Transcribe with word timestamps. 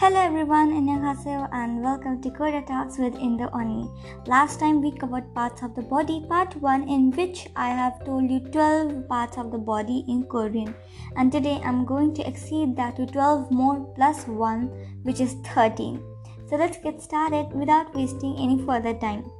Hello 0.00 0.18
everyone, 0.18 0.70
annyeonghaseyo 0.76 1.46
and 1.52 1.82
welcome 1.86 2.14
to 2.22 2.30
Korea 2.36 2.62
Talks 2.68 2.96
with 2.96 3.16
Indo 3.16 3.48
Unnie. 3.48 3.90
Last 4.26 4.58
time 4.58 4.80
we 4.80 4.92
covered 4.92 5.26
parts 5.34 5.62
of 5.62 5.74
the 5.74 5.82
body, 5.82 6.24
part 6.26 6.56
1 6.56 6.88
in 6.88 7.10
which 7.10 7.48
I 7.54 7.68
have 7.68 8.02
told 8.06 8.30
you 8.30 8.38
12 8.40 9.06
parts 9.08 9.36
of 9.36 9.50
the 9.52 9.58
body 9.58 9.98
in 10.08 10.22
Korean. 10.22 10.74
And 11.16 11.30
today 11.30 11.60
I'm 11.62 11.84
going 11.84 12.14
to 12.14 12.26
exceed 12.26 12.76
that 12.76 12.96
to 12.96 13.04
12 13.04 13.50
more 13.50 13.92
plus 13.94 14.26
1 14.26 15.02
which 15.02 15.20
is 15.20 15.34
13. 15.52 16.02
So 16.48 16.56
let's 16.56 16.78
get 16.78 17.02
started 17.02 17.52
without 17.52 17.94
wasting 17.94 18.38
any 18.38 18.58
further 18.64 18.94
time. 18.94 19.30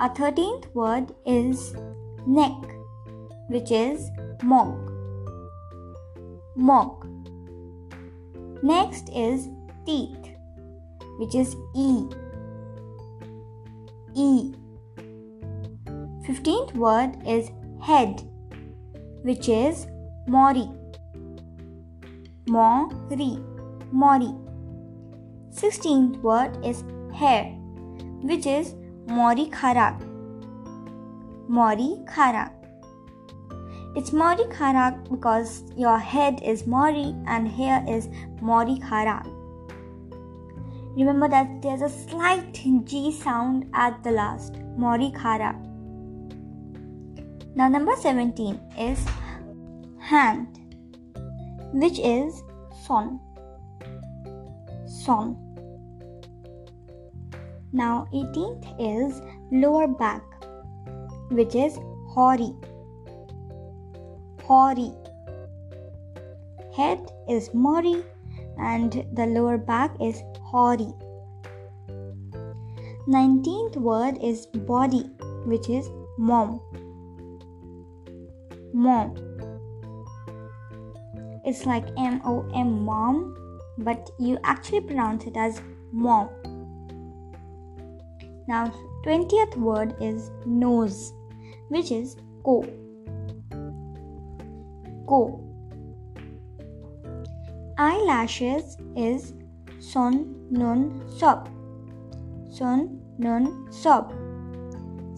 Our 0.00 0.12
13th 0.12 0.74
word 0.74 1.14
is 1.24 1.72
neck 2.26 2.74
which 3.48 3.70
is 3.70 4.10
mok. 4.42 4.74
Mok 6.56 7.06
Next 8.62 9.08
is 9.08 9.48
teeth, 9.84 10.28
which 11.18 11.34
is 11.34 11.56
E. 11.74 12.04
E. 14.14 14.54
Fifteenth 16.24 16.72
word 16.74 17.16
is 17.26 17.50
head, 17.80 18.22
which 19.22 19.48
is 19.48 19.88
Mori. 20.28 20.68
Mori. 22.46 23.38
Mori. 23.90 24.32
Sixteenth 25.50 26.18
word 26.18 26.64
is 26.64 26.84
hair, 27.12 27.46
which 28.22 28.46
is 28.46 28.74
Mori 29.08 29.46
Kharak. 29.46 30.00
Mori 31.48 31.96
Kharak. 32.06 32.61
It's 33.94 34.10
Mori 34.10 34.44
Kharak 34.44 35.10
because 35.10 35.64
your 35.76 35.98
head 35.98 36.40
is 36.42 36.66
Mori 36.66 37.14
and 37.26 37.46
hair 37.46 37.84
is 37.86 38.08
Mori 38.40 38.76
Kharak. 38.76 39.26
Remember 40.96 41.28
that 41.28 41.60
there's 41.60 41.82
a 41.82 41.90
slight 41.90 42.54
G 42.84 43.12
sound 43.12 43.66
at 43.74 44.02
the 44.02 44.10
last. 44.10 44.56
Mori 44.78 45.12
Kharak. 45.14 45.60
Now 47.54 47.68
number 47.68 47.92
17 47.94 48.58
is 48.78 49.04
hand 49.98 50.58
which 51.74 51.98
is 51.98 52.42
son. 52.86 53.20
Son. 54.86 55.36
Now 57.74 58.08
18th 58.14 58.64
is 58.80 59.20
lower 59.52 59.86
back 59.86 60.22
which 61.30 61.54
is 61.54 61.78
hori. 62.08 62.54
Hori. 64.44 64.92
Head 66.76 67.10
is 67.28 67.52
Mori 67.54 68.04
and 68.58 69.04
the 69.14 69.26
lower 69.26 69.58
back 69.58 69.94
is 70.00 70.22
Hori. 70.40 70.92
19th 73.08 73.76
word 73.76 74.18
is 74.22 74.46
body, 74.46 75.10
which 75.44 75.68
is 75.68 75.90
mom. 76.18 76.60
Mom. 78.72 79.14
It's 81.44 81.66
like 81.66 81.86
M 81.98 82.20
O 82.24 82.48
M 82.54 82.84
mom, 82.84 83.36
but 83.78 84.10
you 84.18 84.38
actually 84.44 84.82
pronounce 84.82 85.24
it 85.24 85.36
as 85.36 85.60
mom. 85.90 86.28
Now, 88.46 88.72
20th 89.04 89.56
word 89.56 89.94
is 90.00 90.30
nose, 90.46 91.12
which 91.68 91.90
is 91.90 92.16
ko 92.44 92.64
go. 95.12 95.20
Eyelashes 97.78 98.76
is 98.96 99.34
son 99.80 100.16
nun 100.50 100.80
sob. 101.18 101.48
Son 102.50 103.00
nun 103.18 103.48
sob. 103.70 104.12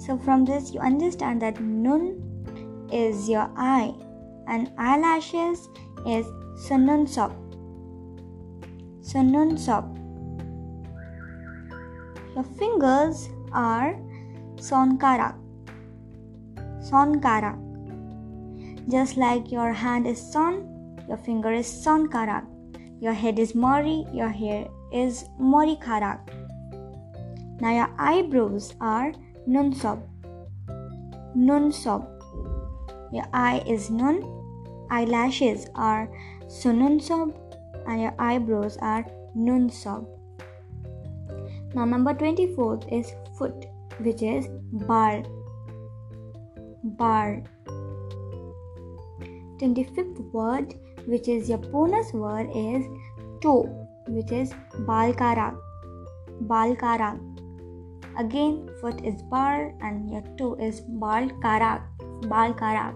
So 0.05 0.19
from 0.19 0.45
this 0.45 0.75
you 0.75 0.81
understand 0.81 1.43
that 1.43 1.61
nun 1.61 2.05
is 2.93 3.29
your 3.29 3.49
eye 3.57 3.95
and 4.47 4.71
eyelashes 4.79 5.69
is 6.07 6.27
sunun 6.67 7.09
sob. 7.09 7.33
Sunun 9.11 9.59
sob. 9.59 9.99
Your 12.35 12.47
fingers 12.59 13.29
are 13.53 13.97
sonkarak. 14.57 15.37
Sonkarak. 16.91 17.64
Just 18.89 19.17
like 19.17 19.51
your 19.51 19.73
hand 19.73 20.07
is 20.07 20.21
son, 20.21 20.99
your 21.09 21.17
finger 21.17 21.53
is 21.53 21.67
son 21.67 22.09
karak. 22.09 22.45
Your 23.01 23.13
head 23.13 23.39
is 23.39 23.55
mori, 23.55 24.05
your 24.13 24.29
hair 24.29 24.69
is 24.93 25.25
mori 25.39 25.77
karak. 25.77 26.21
Now 27.61 27.73
your 27.73 27.91
eyebrows 27.99 28.75
are 28.81 29.13
nun 29.47 29.75
sob. 29.75 30.03
Nun 31.35 31.73
sob. 31.73 32.09
Your 33.13 33.25
eye 33.33 33.63
is 33.67 33.91
nun. 33.91 34.23
Eyelashes 34.91 35.67
are 35.75 36.09
sunun 36.47 37.01
sob 37.01 37.35
and 37.87 38.03
your 38.03 38.15
eyebrows 38.19 38.77
are 38.81 39.05
nun 39.35 39.71
sob. 39.71 40.07
Now 41.75 41.85
number 41.85 42.15
24th 42.15 42.93
is 42.93 43.13
foot 43.39 43.67
which 43.99 44.23
is 44.23 44.47
bar. 44.73 45.23
Bar. 46.85 47.43
25th 49.59 50.33
word 50.33 50.75
which 51.07 51.29
is 51.29 51.49
your 51.49 51.59
bonus 51.59 52.13
word 52.13 52.49
is 52.55 52.85
toe 53.41 53.63
which 54.09 54.33
is 54.33 54.53
balkarak 54.91 55.57
balkarak 56.53 57.19
again 58.19 58.69
foot 58.81 59.05
is 59.05 59.23
bar 59.23 59.73
and 59.81 60.11
your 60.11 60.23
toe 60.37 60.55
is 60.55 60.83
balkarak 61.07 61.83
balkarak 62.35 62.95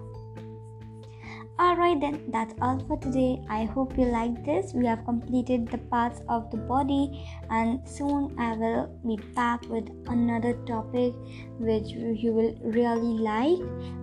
Alright, 1.61 1.99
then 2.01 2.23
that's 2.29 2.55
all 2.63 2.79
for 2.87 2.97
today. 2.99 3.43
I 3.51 3.65
hope 3.65 3.99
you 3.99 4.05
like 4.05 4.45
this. 4.47 4.73
We 4.73 4.87
have 4.87 5.05
completed 5.05 5.67
the 5.67 5.79
parts 5.79 6.21
of 6.29 6.49
the 6.53 6.57
body, 6.57 7.27
and 7.51 7.81
soon 7.83 8.39
I 8.39 8.53
will 8.53 8.87
be 9.05 9.17
back 9.35 9.69
with 9.69 9.91
another 10.07 10.53
topic 10.67 11.15
which 11.59 11.91
you 11.91 12.33
will 12.33 12.55
really 12.63 13.19
like. 13.19 13.59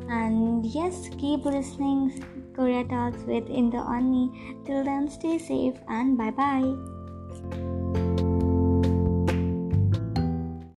And 0.10 0.66
yes, 0.66 1.08
keep 1.18 1.46
listening. 1.46 2.12
Korea 2.56 2.84
Talks 2.86 3.24
with 3.24 3.50
Indo 3.50 3.80
Unnie. 3.80 4.66
Till 4.66 4.84
then, 4.84 5.10
stay 5.10 5.38
safe 5.38 5.76
and 5.88 6.18
bye 6.18 6.32
bye. 6.32 7.75